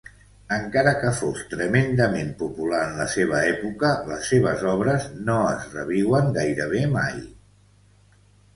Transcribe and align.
Encara 0.55 0.93
que 1.01 1.09
fos 1.17 1.43
tremendament 1.51 2.31
popular 2.39 2.79
en 2.87 2.97
la 3.03 3.05
seva 3.17 3.43
època, 3.51 3.93
les 4.09 4.33
seves 4.33 4.65
obres 4.73 5.07
no 5.31 5.39
es 5.53 5.71
reviuen 5.77 6.35
gairebé 6.41 6.85
mai. 6.99 7.25